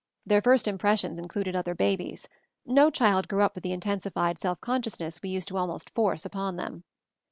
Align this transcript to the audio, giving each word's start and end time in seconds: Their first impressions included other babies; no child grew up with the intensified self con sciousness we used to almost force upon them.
Their 0.25 0.41
first 0.41 0.67
impressions 0.67 1.19
included 1.19 1.55
other 1.55 1.75
babies; 1.75 2.27
no 2.65 2.89
child 2.89 3.27
grew 3.27 3.43
up 3.43 3.53
with 3.53 3.63
the 3.63 3.71
intensified 3.71 4.39
self 4.39 4.59
con 4.59 4.81
sciousness 4.81 5.21
we 5.21 5.29
used 5.29 5.47
to 5.49 5.57
almost 5.57 5.91
force 5.91 6.25
upon 6.25 6.55
them. 6.55 6.83